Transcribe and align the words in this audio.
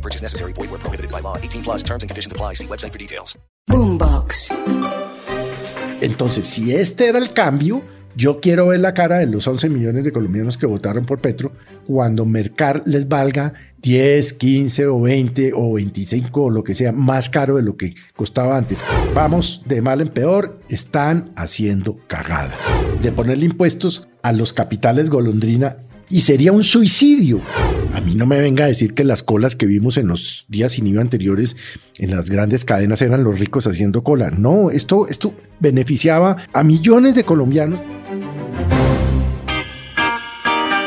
No 0.00 0.02
purchase 0.02 0.22
necessary. 0.22 0.54
Void 0.54 0.70
where 0.70 0.80
prohibited 0.80 1.10
by 1.10 1.20
law. 1.20 1.36
18 1.36 1.62
plus 1.62 1.82
terms 1.82 2.02
and 2.02 2.10
conditions 2.10 2.32
apply. 2.32 2.54
See 2.54 2.66
website 2.66 2.92
for 2.92 2.98
details. 2.98 3.38
Boombox. 3.68 4.50
Entonces, 6.00 6.46
si 6.46 6.74
este 6.74 7.08
era 7.08 7.18
el 7.18 7.34
cambio, 7.34 7.82
yo 8.16 8.40
quiero 8.40 8.68
ver 8.68 8.80
la 8.80 8.94
cara 8.94 9.18
de 9.18 9.26
los 9.26 9.46
11 9.46 9.68
millones 9.68 10.04
de 10.04 10.12
colombianos 10.12 10.56
que 10.56 10.64
votaron 10.64 11.04
por 11.04 11.20
Petro 11.20 11.52
cuando 11.86 12.24
Mercar 12.24 12.80
les 12.86 13.08
valga 13.08 13.52
10, 13.82 14.32
15 14.32 14.86
o 14.86 15.02
20 15.02 15.52
o 15.54 15.74
25 15.74 16.42
o 16.42 16.50
lo 16.50 16.64
que 16.64 16.74
sea 16.74 16.92
más 16.92 17.28
caro 17.28 17.56
de 17.56 17.62
lo 17.62 17.76
que 17.76 17.94
costaba 18.16 18.56
antes. 18.56 18.82
Vamos 19.14 19.62
de 19.66 19.82
mal 19.82 20.00
en 20.00 20.08
peor, 20.08 20.60
están 20.70 21.32
haciendo 21.36 21.98
cagada. 22.06 22.54
De 23.02 23.12
ponerle 23.12 23.44
impuestos 23.44 24.08
a 24.22 24.32
los 24.32 24.54
capitales 24.54 25.10
golondrina 25.10 25.76
y 26.08 26.22
sería 26.22 26.52
un 26.52 26.64
suicidio. 26.64 27.40
A 28.00 28.02
mí 28.02 28.14
no 28.14 28.24
me 28.24 28.40
venga 28.40 28.64
a 28.64 28.68
decir 28.68 28.94
que 28.94 29.04
las 29.04 29.22
colas 29.22 29.56
que 29.56 29.66
vimos 29.66 29.98
en 29.98 30.08
los 30.08 30.46
días 30.48 30.72
sin 30.72 30.86
IVA 30.86 31.02
anteriores 31.02 31.54
en 31.98 32.10
las 32.10 32.30
grandes 32.30 32.64
cadenas 32.64 33.02
eran 33.02 33.24
los 33.24 33.38
ricos 33.38 33.66
haciendo 33.66 34.02
cola. 34.02 34.30
No, 34.30 34.70
esto, 34.70 35.06
esto 35.06 35.34
beneficiaba 35.58 36.46
a 36.54 36.64
millones 36.64 37.14
de 37.14 37.24
colombianos. 37.24 37.78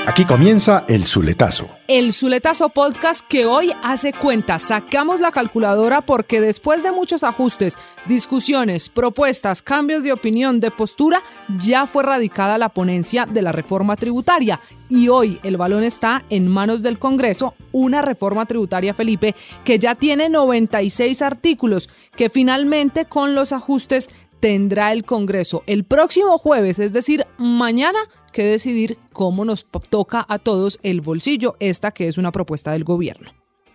Aquí 0.06 0.26
comienza 0.26 0.84
el 0.90 1.06
Zuletazo. 1.06 1.70
El 1.88 2.12
Zuletazo 2.12 2.68
Podcast 2.68 3.26
que 3.26 3.46
hoy 3.46 3.72
hace 3.84 4.12
cuenta. 4.12 4.60
Sacamos 4.60 5.22
la 5.22 5.32
calculadora 5.32 6.02
porque 6.02 6.42
después 6.42 6.84
de 6.84 6.92
muchos 6.92 7.24
ajustes, 7.24 7.78
discusiones, 8.06 8.90
propuestas, 8.90 9.62
cambios 9.62 10.04
de 10.04 10.12
opinión, 10.12 10.60
de 10.60 10.72
postura, 10.72 11.24
ya 11.58 11.88
fue 11.88 12.04
radicada 12.04 12.58
la 12.58 12.68
ponencia 12.68 13.26
de 13.26 13.42
la 13.42 13.54
reforma 13.54 13.96
tributaria. 13.96 14.60
Y 14.90 15.08
hoy 15.08 15.40
el 15.42 15.56
balón 15.56 15.86
está 15.86 16.26
en 16.30 16.50
manos 16.50 16.82
del 16.82 17.00
Congreso, 17.00 17.54
una 17.72 18.02
reforma 18.02 18.46
tributaria, 18.46 18.94
Felipe, 18.94 19.34
que 19.64 19.80
ya 19.80 19.96
tiene 19.96 20.28
96 20.28 21.22
artículos, 21.22 21.90
que 22.12 22.30
finalmente 22.30 23.06
con 23.06 23.36
los 23.36 23.54
ajustes 23.54 24.10
tendrá 24.42 24.92
el 24.92 25.06
Congreso 25.06 25.64
el 25.68 25.86
próximo 25.86 26.38
jueves, 26.38 26.78
es 26.78 26.92
decir, 26.92 27.26
mañana 27.38 28.00
que 28.34 28.44
decidir 28.44 28.98
cómo 29.14 29.46
nos 29.46 29.66
toca 29.90 30.26
a 30.28 30.40
todos 30.40 30.78
el 30.84 31.00
bolsillo, 31.00 31.56
esta 31.62 31.92
que 31.92 32.10
es 32.10 32.18
una 32.18 32.34
propuesta 32.34 32.74
del 32.74 32.84
gobierno. 32.84 33.32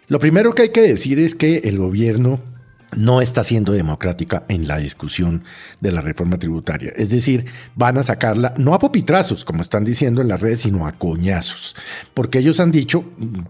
Lo 0.09 0.19
primero 0.19 0.55
que 0.55 0.63
hay 0.63 0.71
que 0.71 0.83
decir 0.83 1.19
es 1.19 1.35
que 1.35 1.59
el 1.65 1.79
gobierno 1.79 2.41
no 2.97 3.21
está 3.21 3.45
siendo 3.45 3.73
democrática 3.73 4.45
en 4.49 4.67
la 4.67 4.79
discusión 4.79 5.45
de 5.81 5.93
la 5.93 6.01
reforma 6.01 6.39
tributaria. 6.39 6.93
Es 6.97 7.11
decir, 7.11 7.47
van 7.75 7.99
a 7.99 8.03
sacarla 8.03 8.55
no 8.57 8.75
a 8.75 8.79
popitrazos, 8.79 9.45
como 9.45 9.63
están 9.63 9.85
diciendo 9.85 10.23
en 10.23 10.29
las 10.29 10.41
redes, 10.41 10.61
sino 10.61 10.87
a 10.87 10.93
coñazos. 10.93 11.77
Porque 12.15 12.39
ellos 12.39 12.61
han 12.61 12.71
dicho, 12.71 13.05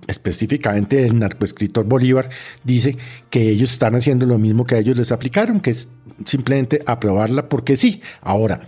específicamente 0.06 1.04
el 1.06 1.18
narcoescritor 1.18 1.84
Bolívar, 1.84 2.30
dice 2.64 2.96
que 3.30 3.48
ellos 3.48 3.72
están 3.72 3.94
haciendo 3.94 4.26
lo 4.26 4.38
mismo 4.38 4.64
que 4.64 4.74
a 4.74 4.78
ellos 4.78 4.96
les 4.96 5.12
aplicaron, 5.12 5.60
que 5.60 5.70
es 5.70 5.88
simplemente 6.24 6.82
aprobarla 6.86 7.48
porque 7.48 7.76
sí. 7.76 8.02
Ahora, 8.20 8.66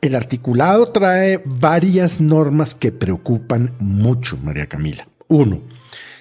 el 0.00 0.14
articulado 0.14 0.86
trae 0.86 1.42
varias 1.44 2.20
normas 2.20 2.74
que 2.74 2.92
preocupan 2.92 3.74
mucho, 3.80 4.36
María 4.36 4.66
Camila. 4.66 5.08
Uno, 5.28 5.62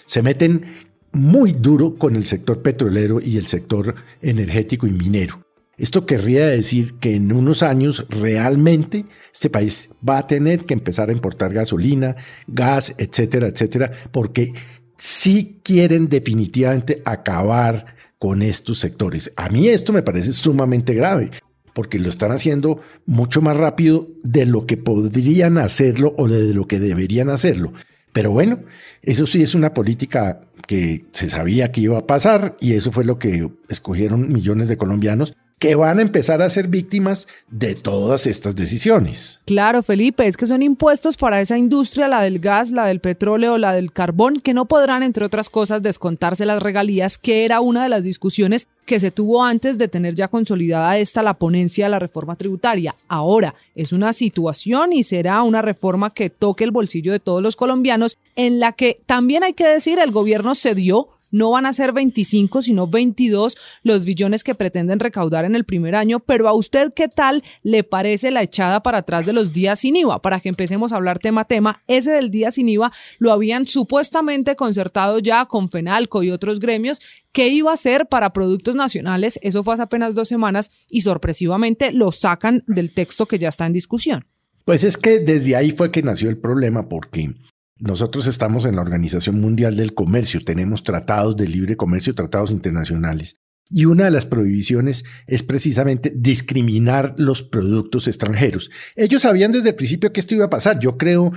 se 0.05 0.21
meten 0.21 0.87
muy 1.11 1.51
duro 1.51 1.95
con 1.95 2.15
el 2.15 2.25
sector 2.25 2.61
petrolero 2.61 3.19
y 3.21 3.37
el 3.37 3.47
sector 3.47 3.95
energético 4.21 4.87
y 4.87 4.91
minero. 4.91 5.41
Esto 5.77 6.07
querría 6.07 6.47
decir 6.47 6.95
que 6.95 7.15
en 7.15 7.31
unos 7.31 7.61
años 7.61 8.07
realmente 8.09 9.05
este 9.31 9.49
país 9.51 9.91
va 10.07 10.17
a 10.17 10.27
tener 10.27 10.65
que 10.65 10.73
empezar 10.73 11.09
a 11.09 11.13
importar 11.13 11.53
gasolina, 11.53 12.15
gas, 12.47 12.95
etcétera, 12.97 13.47
etcétera, 13.47 13.91
porque 14.11 14.53
sí 14.97 15.59
quieren 15.63 16.09
definitivamente 16.09 17.03
acabar 17.05 17.85
con 18.17 18.41
estos 18.41 18.79
sectores. 18.79 19.31
A 19.35 19.49
mí 19.49 19.67
esto 19.67 19.93
me 19.93 20.01
parece 20.01 20.33
sumamente 20.33 20.95
grave 20.95 21.29
porque 21.77 21.99
lo 21.99 22.09
están 22.09 22.31
haciendo 22.31 22.81
mucho 23.05 23.39
más 23.39 23.55
rápido 23.55 24.07
de 24.23 24.47
lo 24.47 24.65
que 24.65 24.77
podrían 24.77 25.59
hacerlo 25.59 26.15
o 26.17 26.27
de 26.27 26.51
lo 26.51 26.65
que 26.65 26.79
deberían 26.79 27.29
hacerlo. 27.29 27.71
Pero 28.13 28.31
bueno, 28.31 28.61
eso 29.03 29.27
sí 29.27 29.43
es 29.43 29.53
una 29.53 29.75
política 29.75 30.41
que 30.65 31.05
se 31.11 31.29
sabía 31.29 31.71
que 31.71 31.81
iba 31.81 31.99
a 31.99 32.07
pasar 32.07 32.57
y 32.59 32.73
eso 32.73 32.91
fue 32.91 33.05
lo 33.05 33.19
que 33.19 33.47
escogieron 33.69 34.33
millones 34.33 34.69
de 34.69 34.77
colombianos 34.77 35.35
que 35.59 35.75
van 35.75 35.97
a 35.97 36.03
empezar 36.03 36.41
a 36.41 36.49
ser 36.49 36.67
víctimas 36.67 37.27
de 37.49 37.73
todas 37.73 38.27
estas 38.27 38.55
decisiones. 38.55 39.39
Claro, 39.45 39.81
Felipe, 39.81 40.27
es 40.27 40.37
que 40.37 40.45
son 40.45 40.61
impuestos 40.61 41.17
para 41.17 41.41
esa 41.41 41.57
industria, 41.57 42.07
la 42.07 42.21
del 42.21 42.39
gas, 42.39 42.69
la 42.69 42.85
del 42.85 42.99
petróleo, 42.99 43.57
la 43.57 43.73
del 43.73 43.91
carbón, 43.91 44.39
que 44.39 44.53
no 44.53 44.65
podrán, 44.65 45.01
entre 45.01 45.25
otras 45.25 45.49
cosas, 45.49 45.81
descontarse 45.81 46.45
las 46.45 46.61
regalías, 46.61 47.17
que 47.17 47.43
era 47.43 47.59
una 47.59 47.83
de 47.83 47.89
las 47.89 48.03
discusiones 48.03 48.67
que 48.85 48.99
se 48.99 49.11
tuvo 49.11 49.43
antes 49.43 49.77
de 49.77 49.87
tener 49.87 50.15
ya 50.15 50.27
consolidada 50.27 50.97
esta 50.97 51.23
la 51.23 51.33
ponencia 51.33 51.85
de 51.85 51.89
la 51.89 51.99
reforma 51.99 52.35
tributaria. 52.35 52.95
Ahora 53.07 53.55
es 53.75 53.91
una 53.91 54.13
situación 54.13 54.93
y 54.93 55.03
será 55.03 55.41
una 55.41 55.61
reforma 55.61 56.13
que 56.13 56.29
toque 56.29 56.63
el 56.63 56.71
bolsillo 56.71 57.11
de 57.11 57.19
todos 57.19 57.41
los 57.41 57.55
colombianos, 57.55 58.17
en 58.35 58.59
la 58.59 58.73
que 58.73 59.01
también 59.05 59.43
hay 59.43 59.53
que 59.53 59.67
decir 59.67 59.99
el 59.99 60.11
gobierno 60.11 60.55
cedió 60.55 61.09
no 61.37 61.51
van 61.51 61.65
a 61.65 61.73
ser 61.73 61.93
25, 61.93 62.63
sino 62.63 62.87
22 62.87 63.57
los 63.83 64.05
billones 64.05 64.43
que 64.43 64.55
pretenden 64.55 64.99
recaudar 64.99 65.45
en 65.45 65.55
el 65.55 65.65
primer 65.65 65.95
año, 65.95 66.19
pero 66.19 66.47
a 66.49 66.53
usted 66.53 66.93
qué 66.93 67.07
tal 67.07 67.43
le 67.63 67.83
parece 67.83 68.31
la 68.31 68.41
echada 68.41 68.81
para 68.81 68.99
atrás 68.99 69.25
de 69.25 69.33
los 69.33 69.53
días 69.53 69.79
sin 69.79 69.95
IVA? 69.95 70.21
Para 70.21 70.39
que 70.39 70.49
empecemos 70.49 70.91
a 70.91 70.95
hablar 70.95 71.19
tema 71.19 71.41
a 71.41 71.45
tema, 71.45 71.83
ese 71.87 72.11
del 72.11 72.31
día 72.31 72.51
sin 72.51 72.67
IVA 72.67 72.91
lo 73.19 73.31
habían 73.31 73.67
supuestamente 73.67 74.55
concertado 74.55 75.19
ya 75.19 75.45
con 75.45 75.69
FENALCO 75.69 76.23
y 76.23 76.31
otros 76.31 76.59
gremios. 76.59 77.01
¿Qué 77.31 77.49
iba 77.49 77.71
a 77.71 77.77
ser 77.77 78.07
para 78.07 78.33
productos 78.33 78.75
nacionales? 78.75 79.39
Eso 79.43 79.63
fue 79.63 79.75
hace 79.75 79.83
apenas 79.83 80.15
dos 80.15 80.27
semanas 80.27 80.71
y 80.89 81.01
sorpresivamente 81.01 81.91
lo 81.91 82.11
sacan 82.11 82.63
del 82.65 82.91
texto 82.91 83.27
que 83.27 83.37
ya 83.37 83.49
está 83.49 83.67
en 83.67 83.73
discusión. 83.73 84.25
Pues 84.65 84.83
es 84.83 84.97
que 84.97 85.19
desde 85.19 85.55
ahí 85.55 85.71
fue 85.71 85.91
que 85.91 86.01
nació 86.01 86.29
el 86.29 86.37
problema, 86.37 86.89
porque 86.89 87.35
nosotros 87.79 88.27
estamos 88.27 88.65
en 88.65 88.75
la 88.75 88.81
Organización 88.81 89.39
Mundial 89.39 89.75
del 89.75 89.93
Comercio, 89.93 90.43
tenemos 90.43 90.83
tratados 90.83 91.37
de 91.37 91.47
libre 91.47 91.77
comercio, 91.77 92.15
tratados 92.15 92.51
internacionales. 92.51 93.41
Y 93.69 93.85
una 93.85 94.05
de 94.05 94.11
las 94.11 94.25
prohibiciones 94.25 95.03
es 95.27 95.43
precisamente 95.43 96.13
discriminar 96.15 97.15
los 97.17 97.43
productos 97.43 98.07
extranjeros. 98.07 98.71
Ellos 98.95 99.23
sabían 99.23 99.51
desde 99.51 99.69
el 99.69 99.75
principio 99.75 100.13
que 100.13 100.21
esto 100.21 100.35
iba 100.35 100.45
a 100.45 100.49
pasar. 100.49 100.79
Yo 100.79 100.97
creo 100.97 101.33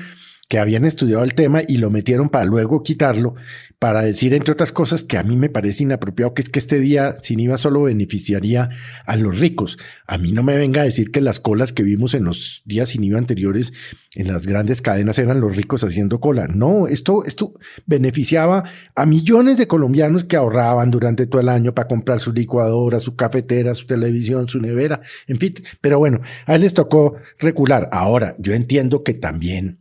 que 0.50 0.58
habían 0.58 0.84
estudiado 0.84 1.22
el 1.22 1.34
tema 1.34 1.62
y 1.66 1.76
lo 1.76 1.90
metieron 1.90 2.28
para 2.28 2.44
luego 2.44 2.82
quitarlo, 2.82 3.36
para 3.78 4.02
decir, 4.02 4.34
entre 4.34 4.52
otras 4.52 4.72
cosas, 4.72 5.04
que 5.04 5.16
a 5.16 5.22
mí 5.22 5.36
me 5.36 5.48
parece 5.48 5.84
inapropiado, 5.84 6.34
que 6.34 6.42
es 6.42 6.48
que 6.48 6.58
este 6.58 6.80
día 6.80 7.14
sin 7.22 7.38
IVA 7.38 7.56
solo 7.56 7.82
beneficiaría 7.82 8.68
a 9.06 9.16
los 9.16 9.38
ricos. 9.38 9.78
A 10.08 10.18
mí 10.18 10.32
no 10.32 10.42
me 10.42 10.56
venga 10.56 10.82
a 10.82 10.84
decir 10.84 11.12
que 11.12 11.20
las 11.20 11.38
colas 11.38 11.72
que 11.72 11.84
vimos 11.84 12.14
en 12.14 12.24
los 12.24 12.62
días 12.64 12.88
sin 12.88 13.04
IVA 13.04 13.18
anteriores 13.18 13.72
en 14.16 14.26
las 14.26 14.48
grandes 14.48 14.82
cadenas 14.82 15.20
eran 15.20 15.40
los 15.40 15.56
ricos 15.56 15.84
haciendo 15.84 16.18
cola. 16.18 16.48
No, 16.48 16.88
esto, 16.88 17.24
esto 17.24 17.54
beneficiaba 17.86 18.64
a 18.96 19.06
millones 19.06 19.56
de 19.56 19.68
colombianos 19.68 20.24
que 20.24 20.34
ahorraban 20.34 20.90
durante 20.90 21.28
todo 21.28 21.40
el 21.40 21.48
año 21.48 21.76
para 21.76 21.86
comprar 21.86 22.18
su 22.18 22.32
licuadora, 22.32 22.98
su 22.98 23.14
cafetera, 23.14 23.72
su 23.76 23.86
televisión, 23.86 24.48
su 24.48 24.60
nevera, 24.60 25.00
en 25.28 25.38
fin. 25.38 25.54
Pero 25.80 26.00
bueno, 26.00 26.22
a 26.46 26.56
él 26.56 26.62
les 26.62 26.74
tocó 26.74 27.14
recular. 27.38 27.88
Ahora, 27.92 28.34
yo 28.40 28.52
entiendo 28.52 29.04
que 29.04 29.14
también 29.14 29.79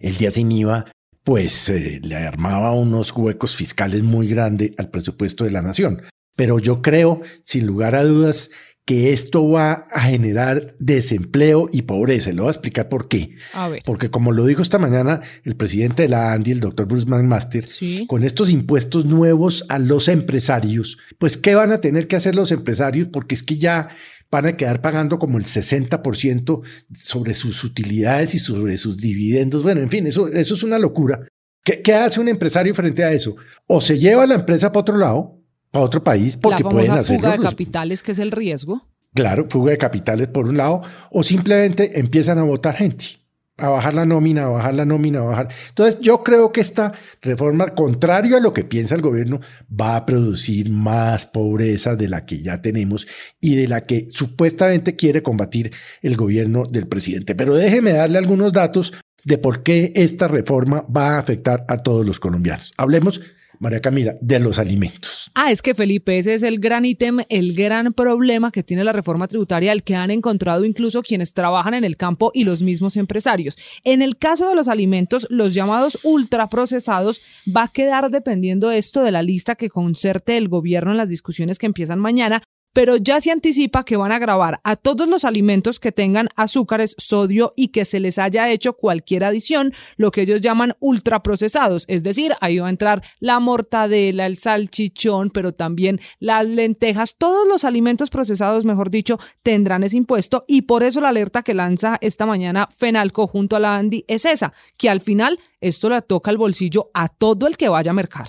el 0.00 0.16
día 0.16 0.30
sin 0.30 0.50
IVA, 0.52 0.86
pues 1.24 1.68
eh, 1.68 2.00
le 2.02 2.16
armaba 2.16 2.72
unos 2.72 3.12
huecos 3.14 3.56
fiscales 3.56 4.02
muy 4.02 4.28
grandes 4.28 4.72
al 4.78 4.90
presupuesto 4.90 5.44
de 5.44 5.50
la 5.50 5.62
nación. 5.62 6.02
Pero 6.36 6.58
yo 6.58 6.82
creo, 6.82 7.20
sin 7.42 7.66
lugar 7.66 7.94
a 7.94 8.04
dudas, 8.04 8.50
que 8.88 9.12
esto 9.12 9.46
va 9.46 9.84
a 9.92 10.00
generar 10.00 10.74
desempleo 10.78 11.68
y 11.70 11.82
pobreza. 11.82 12.32
Le 12.32 12.40
voy 12.40 12.48
a 12.48 12.52
explicar 12.52 12.88
por 12.88 13.06
qué. 13.06 13.36
Porque 13.84 14.10
como 14.10 14.32
lo 14.32 14.46
dijo 14.46 14.62
esta 14.62 14.78
mañana 14.78 15.20
el 15.44 15.56
presidente 15.56 16.04
de 16.04 16.08
la 16.08 16.32
ANDI, 16.32 16.52
el 16.52 16.60
doctor 16.60 16.86
Bruce 16.86 17.04
McMaster, 17.04 17.66
con 18.06 18.24
estos 18.24 18.48
impuestos 18.48 19.04
nuevos 19.04 19.66
a 19.68 19.78
los 19.78 20.08
empresarios, 20.08 20.96
pues 21.18 21.36
¿qué 21.36 21.54
van 21.54 21.72
a 21.72 21.82
tener 21.82 22.08
que 22.08 22.16
hacer 22.16 22.34
los 22.34 22.50
empresarios? 22.50 23.08
Porque 23.12 23.34
es 23.34 23.42
que 23.42 23.58
ya 23.58 23.90
van 24.30 24.46
a 24.46 24.56
quedar 24.56 24.80
pagando 24.80 25.18
como 25.18 25.38
el 25.38 25.44
60% 25.44 26.60
sobre 26.96 27.34
sus 27.34 27.64
utilidades 27.64 28.34
y 28.34 28.38
sobre 28.38 28.76
sus 28.76 28.98
dividendos. 28.98 29.62
Bueno, 29.62 29.80
en 29.80 29.90
fin, 29.90 30.06
eso, 30.06 30.28
es 30.28 30.62
una 30.62 30.78
locura. 30.78 31.20
¿Qué, 31.64 31.82
¿Qué 31.82 31.94
hace 31.94 32.20
un 32.20 32.28
empresario 32.28 32.74
frente 32.74 33.04
a 33.04 33.12
eso? 33.12 33.36
O 33.66 33.80
se 33.80 33.98
lleva 33.98 34.26
la 34.26 34.34
empresa 34.34 34.70
para 34.70 34.80
otro 34.80 34.96
lado, 34.96 35.38
para 35.70 35.84
otro 35.84 36.02
país 36.02 36.36
porque 36.36 36.62
la 36.62 36.68
pueden 36.68 36.90
hacerlo. 36.92 37.20
fuga 37.20 37.32
de 37.32 37.38
los- 37.38 37.50
capitales, 37.50 38.02
que 38.02 38.12
es 38.12 38.18
el 38.18 38.30
riesgo. 38.30 38.86
Claro, 39.14 39.46
fuga 39.48 39.72
de 39.72 39.78
capitales 39.78 40.28
por 40.28 40.46
un 40.48 40.56
lado, 40.58 40.82
o 41.10 41.22
simplemente 41.24 41.98
empiezan 41.98 42.38
a 42.38 42.42
votar 42.42 42.76
gente, 42.76 43.17
a 43.58 43.68
bajar 43.68 43.94
la 43.94 44.06
nómina, 44.06 44.44
a 44.44 44.48
bajar 44.48 44.74
la 44.74 44.84
nómina, 44.84 45.18
a 45.18 45.22
bajar. 45.22 45.48
Entonces, 45.68 46.00
yo 46.00 46.22
creo 46.22 46.52
que 46.52 46.60
esta 46.60 46.92
reforma, 47.20 47.74
contrario 47.74 48.36
a 48.36 48.40
lo 48.40 48.52
que 48.52 48.64
piensa 48.64 48.94
el 48.94 49.02
gobierno, 49.02 49.40
va 49.68 49.96
a 49.96 50.06
producir 50.06 50.70
más 50.70 51.26
pobreza 51.26 51.96
de 51.96 52.08
la 52.08 52.24
que 52.24 52.40
ya 52.40 52.62
tenemos 52.62 53.06
y 53.40 53.56
de 53.56 53.68
la 53.68 53.84
que 53.84 54.06
supuestamente 54.10 54.96
quiere 54.96 55.22
combatir 55.22 55.72
el 56.02 56.16
gobierno 56.16 56.64
del 56.64 56.86
presidente. 56.86 57.34
Pero 57.34 57.54
déjeme 57.54 57.92
darle 57.92 58.18
algunos 58.18 58.52
datos 58.52 58.94
de 59.24 59.38
por 59.38 59.62
qué 59.62 59.92
esta 59.96 60.28
reforma 60.28 60.86
va 60.94 61.16
a 61.16 61.18
afectar 61.18 61.64
a 61.68 61.78
todos 61.78 62.06
los 62.06 62.20
colombianos. 62.20 62.72
Hablemos, 62.76 63.20
María 63.58 63.80
Camila, 63.80 64.16
de 64.20 64.40
los 64.40 64.58
alimentos. 64.58 65.30
Ah, 65.34 65.50
es 65.50 65.62
que 65.62 65.74
Felipe, 65.74 66.18
ese 66.18 66.34
es 66.34 66.42
el 66.42 66.60
gran 66.60 66.84
ítem, 66.84 67.18
el 67.28 67.54
gran 67.54 67.92
problema 67.92 68.50
que 68.50 68.62
tiene 68.62 68.84
la 68.84 68.92
reforma 68.92 69.28
tributaria, 69.28 69.72
el 69.72 69.82
que 69.82 69.96
han 69.96 70.10
encontrado 70.10 70.64
incluso 70.64 71.02
quienes 71.02 71.34
trabajan 71.34 71.74
en 71.74 71.84
el 71.84 71.96
campo 71.96 72.30
y 72.34 72.44
los 72.44 72.62
mismos 72.62 72.96
empresarios. 72.96 73.56
En 73.84 74.02
el 74.02 74.16
caso 74.16 74.48
de 74.48 74.54
los 74.54 74.68
alimentos, 74.68 75.26
los 75.30 75.54
llamados 75.54 75.98
ultraprocesados, 76.02 77.20
va 77.46 77.64
a 77.64 77.68
quedar 77.68 78.10
dependiendo 78.10 78.70
esto 78.70 79.02
de 79.02 79.12
la 79.12 79.22
lista 79.22 79.54
que 79.54 79.70
concerte 79.70 80.36
el 80.36 80.48
gobierno 80.48 80.92
en 80.92 80.96
las 80.96 81.08
discusiones 81.08 81.58
que 81.58 81.66
empiezan 81.66 81.98
mañana, 81.98 82.42
pero 82.72 82.96
ya 82.96 83.20
se 83.20 83.30
anticipa 83.30 83.84
que 83.84 83.96
van 83.96 84.12
a 84.12 84.18
grabar 84.18 84.60
a 84.64 84.76
todos 84.76 85.08
los 85.08 85.24
alimentos 85.24 85.80
que 85.80 85.92
tengan 85.92 86.28
azúcares, 86.36 86.94
sodio 86.98 87.52
y 87.56 87.68
que 87.68 87.84
se 87.84 88.00
les 88.00 88.18
haya 88.18 88.50
hecho 88.50 88.74
cualquier 88.74 89.24
adición, 89.24 89.72
lo 89.96 90.10
que 90.10 90.22
ellos 90.22 90.40
llaman 90.40 90.74
ultraprocesados. 90.80 91.84
Es 91.88 92.02
decir, 92.02 92.32
ahí 92.40 92.58
va 92.58 92.66
a 92.68 92.70
entrar 92.70 93.02
la 93.20 93.40
mortadela, 93.40 94.26
el 94.26 94.38
salchichón, 94.38 95.30
pero 95.30 95.52
también 95.52 96.00
las 96.18 96.46
lentejas. 96.46 97.16
Todos 97.16 97.46
los 97.48 97.64
alimentos 97.64 98.10
procesados, 98.10 98.64
mejor 98.64 98.90
dicho, 98.90 99.18
tendrán 99.42 99.84
ese 99.84 99.96
impuesto 99.96 100.44
y 100.46 100.62
por 100.62 100.82
eso 100.82 101.00
la 101.00 101.08
alerta 101.08 101.42
que 101.42 101.54
lanza 101.54 101.98
esta 102.00 102.26
mañana 102.26 102.68
Fenalco 102.76 103.26
junto 103.26 103.56
a 103.56 103.60
la 103.60 103.76
Andy 103.76 104.04
es 104.08 104.24
esa, 104.24 104.52
que 104.76 104.90
al 104.90 105.00
final 105.00 105.38
esto 105.60 105.88
le 105.88 106.00
toca 106.02 106.30
el 106.30 106.38
bolsillo 106.38 106.90
a 106.94 107.08
todo 107.08 107.46
el 107.46 107.56
que 107.56 107.68
vaya 107.68 107.90
a 107.90 107.94
mercar. 107.94 108.28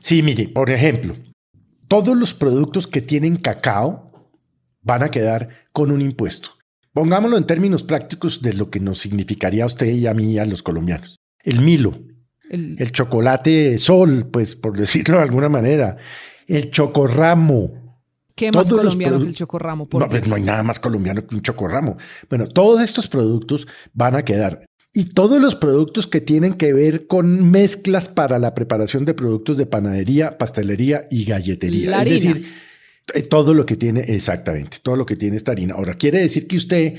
Sí, 0.00 0.22
mire, 0.22 0.48
por 0.48 0.70
ejemplo, 0.70 1.16
todos 1.88 2.16
los 2.16 2.34
productos 2.34 2.86
que 2.86 3.00
tienen 3.00 3.36
cacao 3.36 4.30
van 4.82 5.02
a 5.02 5.10
quedar 5.10 5.48
con 5.72 5.90
un 5.90 6.00
impuesto. 6.00 6.50
Pongámoslo 6.92 7.36
en 7.36 7.44
términos 7.46 7.82
prácticos 7.82 8.40
de 8.40 8.54
lo 8.54 8.70
que 8.70 8.80
nos 8.80 8.98
significaría 8.98 9.64
a 9.64 9.66
usted 9.66 9.86
y 9.88 10.06
a 10.06 10.14
mí, 10.14 10.38
a 10.38 10.46
los 10.46 10.62
colombianos. 10.62 11.18
El 11.42 11.60
Milo, 11.60 11.98
El- 12.48 12.76
el 12.78 12.92
chocolate 12.92 13.76
sol, 13.78 14.28
pues 14.32 14.54
por 14.56 14.78
decirlo 14.78 15.16
de 15.18 15.22
alguna 15.24 15.48
manera, 15.48 15.96
el 16.46 16.70
chocorramo. 16.70 17.98
¿Qué 18.34 18.52
más 18.52 18.66
todos 18.68 18.82
colombiano 18.82 19.18
que 19.18 19.26
el 19.26 19.34
chocorramo? 19.34 19.86
Por 19.88 20.02
No, 20.02 20.08
pues 20.08 20.28
no 20.28 20.34
hay 20.36 20.42
nada 20.42 20.62
más 20.62 20.78
colombiano 20.78 21.26
que 21.26 21.34
un 21.34 21.42
chocorramo. 21.42 21.96
Bueno, 22.28 22.46
todos 22.48 22.82
estos 22.82 23.08
productos 23.08 23.66
van 23.94 24.14
a 24.14 24.24
quedar. 24.24 24.65
Y 24.96 25.04
todos 25.04 25.42
los 25.42 25.56
productos 25.56 26.06
que 26.06 26.22
tienen 26.22 26.54
que 26.54 26.72
ver 26.72 27.06
con 27.06 27.50
mezclas 27.50 28.08
para 28.08 28.38
la 28.38 28.54
preparación 28.54 29.04
de 29.04 29.12
productos 29.12 29.58
de 29.58 29.66
panadería, 29.66 30.38
pastelería 30.38 31.02
y 31.10 31.26
galletería. 31.26 31.90
La 31.90 32.02
es 32.02 32.08
decir, 32.08 32.46
eh, 33.12 33.20
todo 33.20 33.52
lo 33.52 33.66
que 33.66 33.76
tiene, 33.76 34.00
exactamente, 34.00 34.78
todo 34.82 34.96
lo 34.96 35.04
que 35.04 35.16
tiene 35.16 35.36
esta 35.36 35.52
harina. 35.52 35.74
Ahora, 35.74 35.98
quiere 35.98 36.20
decir 36.20 36.46
que 36.46 36.56
usted, 36.56 36.94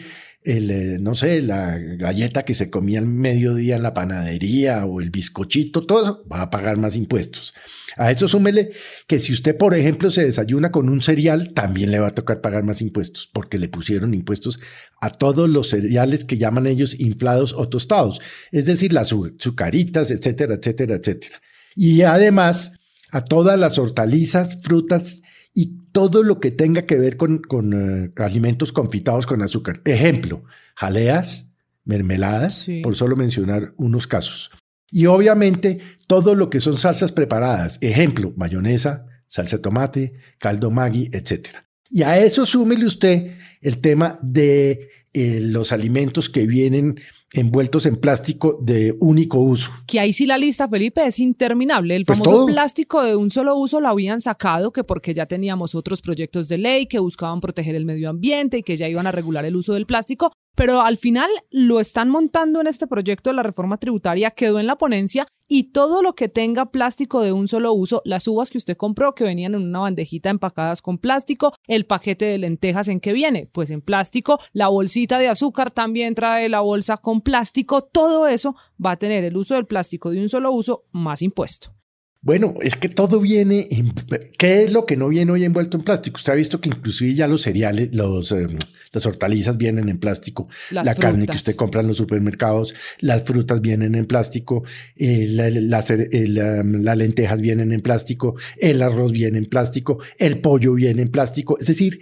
el, 0.47 0.71
eh, 0.71 0.97
no 0.97 1.13
sé, 1.13 1.41
la 1.41 1.77
galleta 1.77 2.45
que 2.45 2.53
se 2.53 2.69
comía 2.69 2.99
al 2.99 3.07
mediodía 3.07 3.75
en 3.75 3.83
la 3.83 3.93
panadería 3.93 4.85
o 4.85 5.01
el 5.01 5.09
bizcochito, 5.09 5.85
todo 5.85 6.25
va 6.31 6.43
a 6.43 6.49
pagar 6.49 6.77
más 6.77 6.95
impuestos. 6.95 7.53
A 7.97 8.11
eso 8.11 8.29
súmele 8.29 8.71
que 9.07 9.19
si 9.19 9.33
usted, 9.33 9.57
por 9.57 9.75
ejemplo, 9.75 10.09
se 10.09 10.23
desayuna 10.23 10.71
con 10.71 10.87
un 10.87 11.01
cereal, 11.01 11.53
también 11.53 11.91
le 11.91 11.99
va 11.99 12.07
a 12.07 12.15
tocar 12.15 12.39
pagar 12.39 12.63
más 12.63 12.79
impuestos, 12.79 13.29
porque 13.33 13.57
le 13.57 13.67
pusieron 13.67 14.13
impuestos 14.13 14.61
a 15.01 15.09
todos 15.09 15.49
los 15.49 15.67
cereales 15.69 16.23
que 16.23 16.37
llaman 16.37 16.65
ellos 16.65 16.97
inflados 16.97 17.51
o 17.51 17.67
tostados, 17.67 18.21
es 18.53 18.65
decir, 18.65 18.93
las 18.93 19.11
azucaritas, 19.11 20.11
etcétera, 20.11 20.55
etcétera, 20.55 20.95
etcétera. 20.95 21.41
Y 21.75 22.03
además 22.03 22.79
a 23.11 23.25
todas 23.25 23.59
las 23.59 23.77
hortalizas, 23.77 24.61
frutas 24.61 25.23
y 25.59 25.71
todo 25.91 26.21
lo 26.21 26.39
que 26.39 26.51
tenga 26.51 26.83
que 26.85 26.97
ver 26.99 27.17
con, 27.17 27.39
con, 27.39 27.73
eh, 27.73 28.11
alimentos 28.17 28.71
confitados 28.71 29.25
con 29.25 29.41
azúcar. 29.41 29.81
Ejemplo, 29.85 30.43
jaleas, 30.75 31.51
mermeladas, 31.83 32.59
Sí. 32.59 32.81
por 32.83 32.95
solo 32.95 33.15
mencionar 33.15 33.73
unos 33.75 34.05
casos. 34.05 34.51
Y 34.91 35.07
obviamente 35.07 35.79
todo 36.05 36.35
lo 36.35 36.51
que 36.51 36.61
son 36.61 36.77
salsas 36.77 37.11
preparadas, 37.11 37.79
ejemplo, 37.81 38.33
mayonesa, 38.37 39.07
salsa 39.25 39.57
de 39.57 39.63
tomate, 39.63 40.13
caldo 40.37 40.69
Maggi, 40.69 41.09
etcétera. 41.11 41.65
Y 41.89 42.03
a 42.03 42.19
eso 42.19 42.45
súmele 42.45 42.85
usted 42.85 43.31
el 43.59 43.79
tema 43.79 44.19
de 44.21 44.91
eh, 45.13 45.39
los 45.41 45.71
alimentos 45.71 46.29
que 46.29 46.45
vienen 46.45 46.99
envueltos 47.33 47.85
en 47.85 47.97
plástico 47.97 48.57
de 48.61 48.95
único 48.99 49.39
uso. 49.39 49.71
Que 49.85 49.99
ahí 49.99 50.13
sí 50.13 50.25
la 50.25 50.37
lista, 50.37 50.67
Felipe, 50.67 51.05
es 51.05 51.19
interminable. 51.19 51.95
El 51.95 52.05
Pues 52.05 52.19
famoso 52.19 52.37
todo. 52.37 52.45
plástico 52.47 53.03
de 53.03 53.15
un 53.15 53.31
solo 53.31 53.55
uso 53.55 53.81
lo 53.81 53.89
habían 53.89 54.21
sacado, 54.21 54.71
que 54.71 54.83
porque 54.83 55.13
ya 55.13 55.25
teníamos 55.25 55.75
otros 55.75 56.01
proyectos 56.01 56.47
de 56.47 56.57
ley 56.57 56.85
que 56.87 56.99
buscaban 56.99 57.39
proteger 57.41 57.75
el 57.75 57.85
medio 57.85 58.09
ambiente 58.09 58.59
y 58.59 58.63
que 58.63 58.77
ya 58.77 58.87
iban 58.87 59.07
a 59.07 59.11
regular 59.11 59.45
el 59.45 59.55
uso 59.55 59.73
del 59.73 59.85
plástico, 59.85 60.31
pero 60.57 60.81
al 60.81 60.97
final 60.97 61.29
lo 61.51 61.79
están 61.79 62.09
montando 62.09 62.59
en 62.59 62.65
este 62.65 62.87
proyecto 62.87 63.29
de 63.29 63.35
la 63.35 63.43
reforma 63.43 63.77
tributaria, 63.77 64.31
quedó 64.31 64.59
en 64.59 64.65
la 64.65 64.75
ponencia 64.75 65.27
y 65.47 65.71
todo 65.71 66.01
lo 66.01 66.15
que 66.15 66.29
tenga 66.29 66.71
plástico 66.71 67.21
de 67.21 67.31
un 67.31 67.47
solo 67.47 67.73
uso, 67.73 68.01
las 68.05 68.27
uvas 68.27 68.49
que 68.49 68.57
usted 68.57 68.75
compró 68.75 69.13
que 69.13 69.23
venían 69.23 69.53
en 69.53 69.61
una 69.61 69.81
bandejita 69.81 70.31
empacadas 70.31 70.81
con 70.81 70.97
plástico, 70.97 71.53
el 71.67 71.85
paquete 71.85 72.25
de 72.25 72.39
lentejas 72.39 72.87
en 72.87 72.99
que 72.99 73.13
viene, 73.13 73.47
pues 73.51 73.69
en 73.69 73.81
plástico, 73.81 74.39
la 74.51 74.67
bolsita 74.67 75.19
de 75.19 75.29
azúcar 75.29 75.69
también 75.69 76.15
trae 76.15 76.49
la 76.49 76.61
bolsa 76.61 76.97
con 76.97 77.21
plástico, 77.21 77.83
todo 77.83 78.27
eso 78.27 78.55
va 78.83 78.91
a 78.91 78.97
tener 78.97 79.23
el 79.23 79.37
uso 79.37 79.53
del 79.53 79.67
plástico 79.67 80.09
de 80.09 80.21
un 80.21 80.27
solo 80.27 80.51
uso 80.51 80.85
más 80.91 81.21
impuesto. 81.21 81.76
Bueno, 82.21 82.55
es 82.61 82.75
que 82.75 82.89
todo 82.89 83.19
viene. 83.21 83.67
En, 83.71 83.93
¿Qué 84.37 84.63
es 84.63 84.73
lo 84.73 84.85
que 84.85 84.97
no 84.97 85.07
viene 85.07 85.31
hoy 85.31 85.43
envuelto 85.43 85.77
en 85.77 85.83
plástico? 85.83 86.17
Usted 86.17 86.33
ha 86.33 86.35
visto 86.35 86.59
que 86.59 86.69
inclusive 86.69 87.13
ya 87.13 87.27
los 87.27 87.43
cereales, 87.43 87.89
los, 87.95 88.31
eh, 88.31 88.47
las 88.91 89.05
hortalizas 89.05 89.57
vienen 89.57 89.87
en 89.87 89.97
plástico, 89.99 90.47
Las 90.71 90.85
la 90.85 90.95
carne 90.95 91.25
que 91.25 91.37
usted 91.37 91.55
compra 91.55 91.81
en 91.81 91.87
los 91.87 91.97
supermercados, 91.97 92.73
las 92.99 93.23
frutas 93.23 93.61
vienen 93.61 93.95
en 93.95 94.05
plástico, 94.07 94.63
eh, 94.95 95.27
la- 95.29 95.49
la 95.49 96.61
um, 96.61 96.71
las 96.83 96.97
lentejas 96.97 97.39
vienen 97.41 97.71
en 97.71 97.81
plástico, 97.81 98.35
el 98.57 98.81
arroz 98.81 99.11
viene 99.11 99.37
en 99.37 99.45
plástico, 99.45 99.99
el 100.17 100.39
pollo 100.39 100.73
viene 100.73 101.03
en 101.03 101.11
plástico. 101.11 101.57
Es 101.59 101.67
decir, 101.67 101.99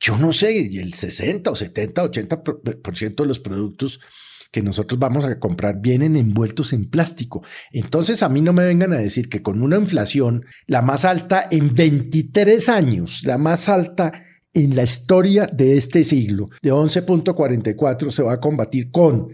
yo 0.00 0.16
no 0.16 0.32
sé, 0.32 0.58
el 0.78 0.94
60 0.94 1.50
o 1.50 1.54
70, 1.56 2.02
80 2.04 2.42
por, 2.44 2.60
por 2.80 2.96
ciento 2.96 3.24
de 3.24 3.28
los 3.28 3.40
productos 3.40 4.00
que 4.50 4.62
nosotros 4.62 4.98
vamos 4.98 5.24
a 5.24 5.38
comprar 5.38 5.80
vienen 5.80 6.16
envueltos 6.16 6.72
en 6.72 6.88
plástico. 6.88 7.42
Entonces 7.72 8.22
a 8.22 8.28
mí 8.28 8.40
no 8.40 8.52
me 8.52 8.64
vengan 8.64 8.92
a 8.92 8.98
decir 8.98 9.28
que 9.28 9.42
con 9.42 9.62
una 9.62 9.76
inflación, 9.76 10.44
la 10.66 10.82
más 10.82 11.04
alta 11.04 11.46
en 11.50 11.74
23 11.74 12.68
años, 12.68 13.22
la 13.24 13.38
más 13.38 13.68
alta 13.68 14.24
en 14.54 14.74
la 14.74 14.84
historia 14.84 15.46
de 15.46 15.76
este 15.76 16.02
siglo, 16.04 16.48
de 16.62 16.72
11.44, 16.72 18.10
se 18.10 18.22
va 18.22 18.34
a 18.34 18.40
combatir 18.40 18.90
con 18.90 19.28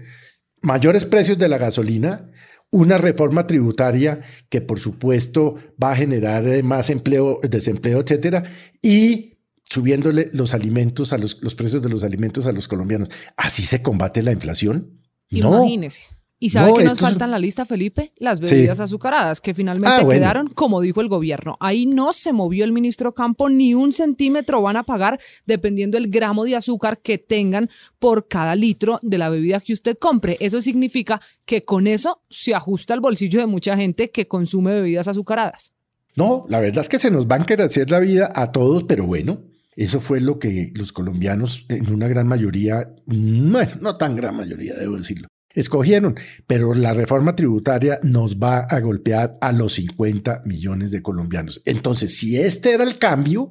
mayores 0.62 1.06
precios 1.06 1.38
de 1.38 1.48
la 1.48 1.58
gasolina, 1.58 2.28
una 2.70 2.98
reforma 2.98 3.46
tributaria 3.46 4.22
que 4.48 4.60
por 4.62 4.80
supuesto 4.80 5.56
va 5.80 5.92
a 5.92 5.96
generar 5.96 6.46
eh, 6.48 6.62
más 6.62 6.90
empleo, 6.90 7.38
desempleo, 7.42 8.00
etcétera, 8.00 8.44
y 8.80 9.38
subiéndole 9.64 10.28
los 10.32 10.54
alimentos 10.54 11.12
a 11.12 11.18
los, 11.18 11.38
los 11.40 11.54
precios 11.54 11.82
de 11.82 11.88
los 11.88 12.02
alimentos 12.02 12.46
a 12.46 12.52
los 12.52 12.66
colombianos. 12.66 13.08
¿Así 13.36 13.62
se 13.62 13.82
combate 13.82 14.22
la 14.22 14.32
inflación? 14.32 15.01
No. 15.40 15.48
Imagínese. 15.58 16.02
¿Y 16.38 16.50
sabe 16.50 16.70
No, 16.72 16.76
qué 16.76 16.82
nos 16.82 16.94
esto 16.94 17.06
es- 17.06 17.16
la 17.28 17.38
lista, 17.38 17.64
Felipe? 17.64 18.12
Las 18.16 18.40
Sí. 18.40 18.46
bebidas 18.52 18.80
azucaradas, 18.80 19.40
que 19.40 19.54
finalmente 19.54 19.88
Ah, 20.00 20.02
bueno. 20.02 20.18
quedaron, 20.20 20.48
como 20.48 20.80
dijo 20.80 21.00
el 21.00 21.06
gobierno. 21.06 21.56
Ahí 21.60 21.86
no 21.86 22.12
se 22.12 22.32
movió 22.32 22.64
el 22.64 22.72
ministro 22.72 23.14
Campo, 23.14 23.48
ni 23.48 23.74
un 23.74 23.92
centímetro 23.92 24.60
van 24.60 24.76
a 24.76 24.82
pagar 24.82 25.20
dependiendo 25.46 25.96
del 25.98 26.10
gramo 26.10 26.44
de 26.44 26.56
azúcar 26.56 26.98
que 27.00 27.16
tengan 27.16 27.70
por 28.00 28.26
cada 28.26 28.56
litro 28.56 28.98
de 29.02 29.18
la 29.18 29.28
bebida 29.28 29.60
que 29.60 29.72
usted 29.72 29.96
compre. 29.96 30.36
Eso 30.40 30.60
significa 30.60 31.20
que 31.44 31.64
con 31.64 31.86
eso 31.86 32.22
se 32.28 32.56
ajusta 32.56 32.92
el 32.92 33.00
bolsillo 33.00 33.38
de 33.38 33.46
mucha 33.46 33.76
gente 33.76 34.10
que 34.10 34.26
consume 34.26 34.74
bebidas 34.74 35.06
azucaradas. 35.06 35.72
No, 36.16 36.44
la 36.48 36.58
verdad 36.58 36.80
es 36.80 36.88
que 36.88 36.98
se 36.98 37.12
nos 37.12 37.28
van 37.28 37.42
a 37.42 37.46
querer 37.46 37.66
hacer 37.66 37.88
la 37.88 38.00
vida 38.00 38.32
a 38.34 38.50
todos, 38.50 38.82
pero 38.82 39.06
bueno, 39.06 39.42
eso 39.76 40.00
fue 40.00 40.20
lo 40.20 40.38
que 40.38 40.72
los 40.74 40.92
colombianos 40.92 41.64
en 41.68 41.92
una 41.92 42.08
gran 42.08 42.26
mayoría, 42.26 42.94
bueno, 43.06 43.72
no 43.80 43.96
tan 43.96 44.16
gran 44.16 44.36
mayoría, 44.36 44.74
debo 44.74 44.96
decirlo, 44.96 45.28
escogieron. 45.54 46.16
Pero 46.46 46.74
la 46.74 46.92
reforma 46.92 47.34
tributaria 47.34 47.98
nos 48.02 48.36
va 48.36 48.60
a 48.60 48.80
golpear 48.80 49.38
a 49.40 49.52
los 49.52 49.74
50 49.74 50.42
millones 50.44 50.90
de 50.90 51.02
colombianos. 51.02 51.62
Entonces, 51.64 52.16
si 52.16 52.36
este 52.36 52.72
era 52.72 52.84
el 52.84 52.98
cambio, 52.98 53.50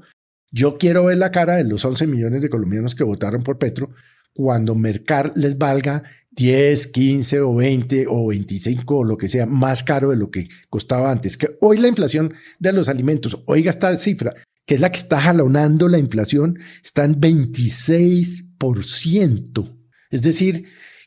yo 0.52 0.78
quiero 0.78 1.06
ver 1.06 1.18
la 1.18 1.32
cara 1.32 1.56
de 1.56 1.64
los 1.64 1.84
11 1.84 2.08
millones 2.08 2.42
de 2.42 2.50
colombianos 2.50 2.94
que 2.94 3.04
votaron 3.04 3.44
por 3.44 3.58
Petro 3.58 3.92
cuando 4.34 4.76
Mercar 4.76 5.32
les 5.36 5.58
valga 5.58 6.04
10, 6.32 6.88
15 6.88 7.42
o 7.42 7.56
20 7.56 8.06
o 8.08 8.28
25 8.28 8.98
o 8.98 9.04
lo 9.04 9.18
que 9.18 9.28
sea 9.28 9.46
más 9.46 9.84
caro 9.84 10.12
de 10.12 10.16
lo 10.16 10.30
que 10.30 10.48
costaba 10.70 11.12
antes. 11.12 11.38
Que 11.38 11.58
hoy 11.62 11.78
la 11.78 11.88
inflación 11.88 12.34
de 12.60 12.74
los 12.74 12.88
alimentos, 12.88 13.42
oiga 13.46 13.70
esta 13.70 13.96
cifra, 13.98 14.36
que 14.72 14.76
es 14.76 14.82
la 14.82 14.90
que 14.90 15.00
está 15.00 15.20
jalonando 15.20 15.90
la 15.90 15.98
inflación, 15.98 16.60
está 16.82 17.04
en 17.04 17.20
26%. 17.20 19.78
Es 20.10 20.22
decir, 20.22 20.64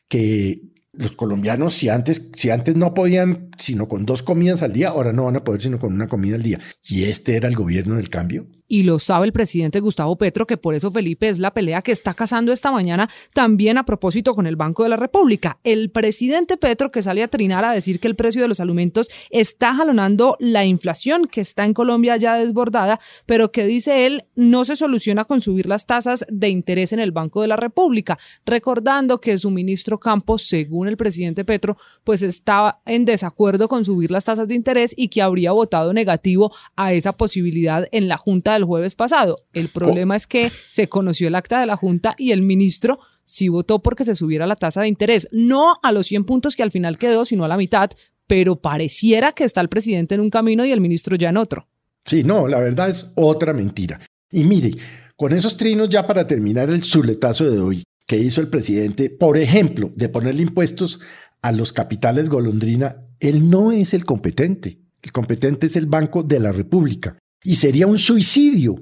que 0.07 0.61
los 0.93 1.13
colombianos, 1.13 1.73
si 1.73 1.89
antes, 1.89 2.31
si 2.37 2.51
antes 2.51 2.77
no 2.77 2.93
podían 2.93 3.49
sino 3.57 3.89
con 3.89 4.05
dos 4.05 4.23
comidas 4.23 4.61
al 4.61 4.75
día, 4.75 4.91
ahora 4.91 5.15
no 5.15 5.25
van 5.25 5.37
a 5.37 5.45
poder 5.45 5.63
sino 5.63 5.79
con 5.79 5.95
una 5.95 6.09
comida 6.09 6.37
al 6.37 6.43
día. 6.43 6.61
¿Y 6.83 7.05
este 7.05 7.37
era 7.37 7.49
el 7.49 7.57
gobierno 7.57 7.97
del 7.97 8.11
cambio? 8.11 8.49
Y 8.75 8.83
lo 8.83 8.99
sabe 8.99 9.27
el 9.27 9.33
presidente 9.33 9.79
Gustavo 9.79 10.17
Petro, 10.17 10.49
que 10.49 10.57
por 10.57 10.75
eso 10.75 10.91
Felipe 10.91 11.29
es 11.29 11.39
la 11.39 11.55
pelea 11.55 11.81
que 11.81 11.93
está 11.93 12.13
cazando 12.13 12.51
esta 12.51 12.73
mañana 12.73 13.09
también 13.33 13.79
a 13.79 13.87
propósito 13.87 14.35
con 14.35 14.49
el 14.49 14.57
Banco 14.57 14.83
de 14.83 14.89
la 14.89 14.97
República. 14.97 15.61
El 15.63 15.93
presidente 15.93 16.57
Petro 16.57 16.91
que 16.91 17.01
sale 17.01 17.23
a 17.23 17.29
trinar 17.29 17.65
a 17.65 17.71
decir 17.71 18.01
que 18.01 18.09
el 18.09 18.17
precio 18.17 18.43
de 18.43 18.49
los 18.49 18.59
alimentos 18.59 19.07
está 19.31 19.77
jalonando 19.77 20.37
la 20.41 20.65
inflación 20.65 21.29
que 21.29 21.41
está 21.41 21.65
en 21.65 21.73
Colombia 21.73 22.17
ya 22.17 22.35
desbordada, 22.35 22.99
pero 23.27 23.53
que 23.53 23.65
dice 23.65 24.07
él 24.07 24.25
no 24.35 24.65
se 24.65 24.75
soluciona 24.75 25.25
con 25.25 25.41
subir 25.41 25.67
las 25.67 25.87
tasas 25.87 26.27
de 26.29 26.49
interés 26.49 26.93
en 26.93 26.99
el 26.99 27.13
Banco 27.13 27.43
de 27.43 27.47
la 27.47 27.57
República, 27.57 28.19
recordando 28.45 29.21
que 29.21 29.39
su 29.39 29.53
ministro 29.53 30.01
Campos, 30.01 30.49
según 30.49 30.89
el 30.89 30.97
presidente 30.97 31.45
Petro, 31.45 31.77
pues 32.03 32.23
estaba 32.23 32.81
en 32.87 33.05
desacuerdo 33.05 33.69
con 33.69 33.85
subir 33.85 34.11
las 34.11 34.25
tasas 34.25 34.49
de 34.49 34.57
interés 34.57 34.95
y 34.97 35.07
que 35.07 35.23
habría 35.23 35.53
votado 35.53 35.93
negativo 35.93 36.53
a 36.75 36.93
esa 36.93 37.13
posibilidad 37.13 37.87
en 37.93 38.09
la 38.09 38.17
Junta 38.17 38.64
del 38.65 38.69
jueves 38.69 38.95
pasado. 38.95 39.37
El 39.53 39.69
problema 39.69 40.17
es 40.17 40.27
que 40.27 40.51
se 40.69 40.89
conoció 40.89 41.29
el 41.29 41.35
acta 41.35 41.61
de 41.61 41.67
la 41.67 41.77
Junta 41.77 42.15
y 42.19 42.33
el 42.33 42.43
ministro 42.43 42.99
sí 43.25 43.49
votó 43.49 43.83
porque 43.83 44.05
se 44.05 44.15
subiera 44.15 44.47
la 44.47 44.57
tasa 44.57 44.83
de 44.83 44.89
interés, 44.89 45.29
no 45.33 45.77
a 45.83 45.93
los 45.93 46.07
100 46.07 46.25
puntos 46.25 46.57
que 46.57 46.63
al 46.63 46.71
final 46.71 46.99
quedó, 46.99 47.25
sino 47.25 47.45
a 47.45 47.49
la 47.49 47.57
mitad, 47.57 47.91
pero 48.27 48.57
pareciera 48.57 49.33
que 49.33 49.45
está 49.45 49.61
el 49.61 49.69
presidente 49.69 50.15
en 50.15 50.21
un 50.21 50.31
camino 50.31 50.65
y 50.65 50.73
el 50.73 50.81
ministro 50.81 51.17
ya 51.17 51.31
en 51.31 51.37
otro. 51.37 51.67
Sí, 52.05 52.23
no, 52.23 52.49
la 52.49 52.61
verdad 52.61 52.91
es 52.91 53.13
otra 53.15 53.53
mentira. 53.53 54.01
Y 54.31 54.45
mire, 54.45 54.73
con 55.17 55.33
esos 55.33 55.57
trinos 55.57 55.89
ya 55.89 56.07
para 56.07 56.27
terminar 56.27 56.69
el 56.71 56.83
zuletazo 56.83 57.51
de 57.51 57.61
hoy 57.61 57.85
que 58.07 58.19
hizo 58.19 58.41
el 58.41 58.49
presidente, 58.49 59.09
por 59.09 59.39
ejemplo, 59.39 59.89
de 59.95 60.09
ponerle 60.09 60.43
impuestos 60.43 61.01
a 61.41 61.53
los 61.53 61.73
capitales 61.73 62.29
golondrina, 62.29 63.07
él 63.21 63.49
no 63.49 63.73
es 63.73 63.95
el 63.95 64.05
competente. 64.05 64.79
El 65.03 65.13
competente 65.13 65.67
es 65.67 65.77
el 65.77 65.87
Banco 65.87 66.23
de 66.23 66.41
la 66.41 66.53
República. 66.53 67.19
Y 67.45 67.57
sería 67.57 67.87
un 67.87 67.99
suicidio, 67.99 68.77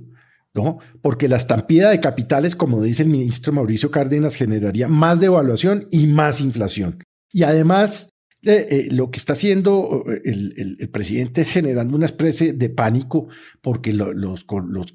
¿no? 0.54 0.78
Porque 1.02 1.28
la 1.28 1.36
estampida 1.36 1.90
de 1.90 2.00
capitales, 2.00 2.56
como 2.56 2.80
dice 2.80 3.02
el 3.02 3.08
ministro 3.10 3.52
Mauricio 3.52 3.90
Cárdenas, 3.90 4.36
generaría 4.36 4.88
más 4.88 5.20
devaluación 5.20 5.86
y 5.90 6.06
más 6.06 6.40
inflación. 6.40 7.02
Y 7.30 7.42
además, 7.42 8.12
eh, 8.44 8.66
eh, 8.70 8.88
lo 8.90 9.10
que 9.10 9.18
está 9.20 9.34
haciendo 9.34 10.04
eh, 10.08 10.20
el, 10.24 10.88
presidente 10.90 11.42
es 11.42 11.50
generando 11.50 11.94
una 11.94 12.06
especie 12.06 12.52
de 12.52 12.70
pánico 12.70 13.28
porque 13.60 13.92
los, 13.92 14.44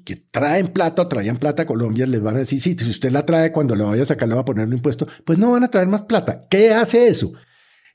que 0.04 0.16
traen 0.16 0.68
plata 0.68 1.02
o 1.02 1.08
traían 1.08 1.38
plata 1.38 1.62
a 1.62 1.66
Colombia 1.66 2.06
les 2.06 2.20
van 2.20 2.36
a 2.36 2.40
decir, 2.40 2.60
sí, 2.60 2.76
si 2.78 2.90
usted 2.90 3.10
la 3.10 3.24
trae 3.24 3.50
cuando 3.50 3.74
la 3.74 3.84
vaya 3.84 4.02
a 4.02 4.06
sacar 4.06 4.28
le 4.28 4.34
va 4.34 4.42
a 4.42 4.44
poner 4.44 4.66
un 4.66 4.74
impuesto, 4.74 5.08
pues 5.24 5.38
no 5.38 5.52
van 5.52 5.64
a 5.64 5.70
traer 5.70 5.88
más 5.88 6.02
plata. 6.02 6.46
¿Qué 6.50 6.72
hace 6.72 7.08
eso? 7.08 7.32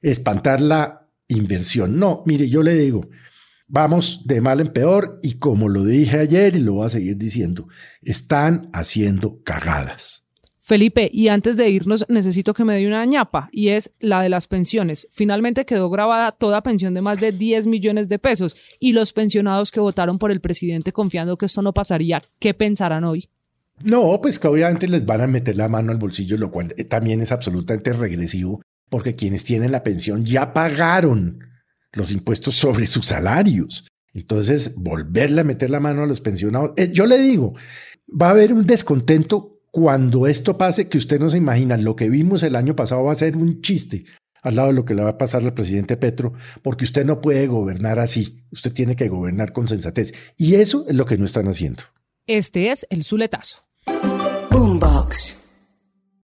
Espantar 0.01 0.59
la 0.59 1.07
inversión. 1.27 1.99
No, 1.99 2.23
mire, 2.25 2.49
yo 2.49 2.63
le 2.63 2.73
digo, 2.75 3.07
Vamos 3.67 4.21
de 4.25 4.41
mal 4.41 4.59
en 4.59 4.67
peor 4.67 5.19
y 5.23 5.35
como 5.35 5.69
lo 5.69 5.83
dije 5.83 6.19
ayer 6.19 6.55
y 6.55 6.59
lo 6.59 6.73
voy 6.73 6.85
a 6.85 6.89
seguir 6.89 7.17
diciendo, 7.17 7.67
están 8.01 8.69
haciendo 8.73 9.41
cagadas. 9.43 10.23
Felipe, 10.65 11.09
y 11.11 11.27
antes 11.27 11.57
de 11.57 11.69
irnos 11.69 12.05
necesito 12.07 12.53
que 12.53 12.63
me 12.63 12.77
dé 12.77 12.87
una 12.87 13.03
ñapa 13.03 13.49
y 13.51 13.69
es 13.69 13.91
la 13.99 14.21
de 14.21 14.29
las 14.29 14.47
pensiones. 14.47 15.07
Finalmente 15.11 15.65
quedó 15.65 15.89
grabada 15.89 16.31
toda 16.31 16.63
pensión 16.63 16.93
de 16.93 17.01
más 17.01 17.19
de 17.19 17.33
10 17.33 17.67
millones 17.67 18.07
de 18.07 18.17
pesos 18.17 18.55
y 18.79 18.93
los 18.93 19.11
pensionados 19.11 19.71
que 19.71 19.81
votaron 19.81 20.17
por 20.17 20.31
el 20.31 20.39
presidente 20.39 20.93
confiando 20.93 21.37
que 21.37 21.47
esto 21.47 21.61
no 21.61 21.73
pasaría, 21.73 22.21
¿qué 22.39 22.53
pensarán 22.53 23.03
hoy? 23.03 23.27
No, 23.83 24.21
pues 24.21 24.39
que 24.39 24.47
obviamente 24.47 24.87
les 24.87 25.05
van 25.05 25.19
a 25.19 25.27
meter 25.27 25.57
la 25.57 25.67
mano 25.67 25.91
al 25.91 25.97
bolsillo, 25.97 26.37
lo 26.37 26.49
cual 26.49 26.73
eh, 26.77 26.85
también 26.85 27.19
es 27.19 27.33
absolutamente 27.33 27.91
regresivo 27.91 28.61
porque 28.89 29.15
quienes 29.15 29.43
tienen 29.43 29.73
la 29.73 29.83
pensión 29.83 30.23
ya 30.23 30.53
pagaron 30.53 31.39
los 31.93 32.11
impuestos 32.11 32.55
sobre 32.55 32.87
sus 32.87 33.05
salarios. 33.05 33.87
Entonces, 34.13 34.75
volverle 34.75 35.41
a 35.41 35.45
meter 35.45 35.69
la 35.69 35.79
mano 35.79 36.03
a 36.03 36.07
los 36.07 36.21
pensionados. 36.21 36.71
Eh, 36.77 36.91
yo 36.91 37.05
le 37.05 37.17
digo, 37.19 37.55
va 38.09 38.27
a 38.27 38.31
haber 38.31 38.53
un 38.53 38.65
descontento 38.65 39.59
cuando 39.71 40.27
esto 40.27 40.57
pase 40.57 40.87
que 40.87 40.97
usted 40.97 41.19
no 41.19 41.31
se 41.31 41.37
imagina. 41.37 41.77
Lo 41.77 41.95
que 41.95 42.09
vimos 42.09 42.43
el 42.43 42.55
año 42.55 42.75
pasado 42.75 43.03
va 43.05 43.11
a 43.11 43.15
ser 43.15 43.35
un 43.35 43.61
chiste 43.61 44.05
al 44.43 44.57
lado 44.57 44.67
de 44.67 44.73
lo 44.73 44.85
que 44.85 44.93
le 44.93 45.03
va 45.03 45.11
a 45.11 45.17
pasar 45.17 45.41
al 45.41 45.53
presidente 45.53 45.97
Petro, 45.97 46.33
porque 46.61 46.83
usted 46.83 47.05
no 47.05 47.21
puede 47.21 47.47
gobernar 47.47 47.97
así. 47.97 48.43
Usted 48.51 48.73
tiene 48.73 48.95
que 48.95 49.07
gobernar 49.07 49.53
con 49.53 49.67
sensatez. 49.67 50.13
Y 50.37 50.55
eso 50.55 50.85
es 50.87 50.95
lo 50.95 51.05
que 51.05 51.17
no 51.17 51.25
están 51.25 51.47
haciendo. 51.47 51.83
Este 52.27 52.69
es 52.69 52.85
el 52.89 53.03
Zuletazo. 53.03 53.65
Boombox. 54.51 55.42